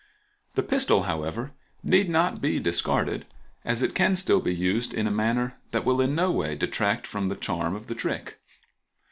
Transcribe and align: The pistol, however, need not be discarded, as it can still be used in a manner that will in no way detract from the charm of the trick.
The 0.55 0.63
pistol, 0.63 1.03
however, 1.03 1.51
need 1.83 2.09
not 2.09 2.41
be 2.41 2.59
discarded, 2.59 3.27
as 3.63 3.83
it 3.83 3.93
can 3.93 4.15
still 4.15 4.39
be 4.39 4.51
used 4.55 4.95
in 4.95 5.05
a 5.05 5.11
manner 5.11 5.59
that 5.69 5.85
will 5.85 6.01
in 6.01 6.15
no 6.15 6.31
way 6.31 6.55
detract 6.55 7.05
from 7.05 7.27
the 7.27 7.35
charm 7.35 7.75
of 7.75 7.85
the 7.85 7.93
trick. 7.93 8.39